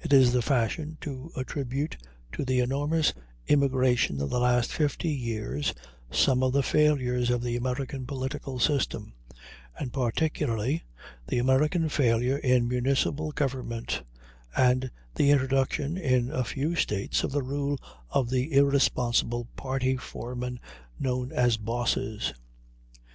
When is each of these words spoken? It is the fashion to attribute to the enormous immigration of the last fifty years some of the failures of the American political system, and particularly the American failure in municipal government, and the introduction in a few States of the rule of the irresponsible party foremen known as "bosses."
It 0.00 0.14
is 0.14 0.32
the 0.32 0.40
fashion 0.40 0.96
to 1.02 1.30
attribute 1.36 1.98
to 2.32 2.42
the 2.42 2.60
enormous 2.60 3.12
immigration 3.48 4.18
of 4.22 4.30
the 4.30 4.40
last 4.40 4.72
fifty 4.72 5.10
years 5.10 5.74
some 6.10 6.42
of 6.42 6.54
the 6.54 6.62
failures 6.62 7.28
of 7.28 7.42
the 7.42 7.54
American 7.54 8.06
political 8.06 8.58
system, 8.58 9.12
and 9.78 9.92
particularly 9.92 10.84
the 11.26 11.36
American 11.38 11.90
failure 11.90 12.38
in 12.38 12.66
municipal 12.66 13.30
government, 13.30 14.04
and 14.56 14.90
the 15.16 15.30
introduction 15.30 15.98
in 15.98 16.30
a 16.30 16.44
few 16.44 16.74
States 16.74 17.22
of 17.22 17.30
the 17.32 17.42
rule 17.42 17.78
of 18.08 18.30
the 18.30 18.50
irresponsible 18.54 19.48
party 19.54 19.98
foremen 19.98 20.58
known 20.98 21.30
as 21.30 21.58
"bosses." 21.58 22.32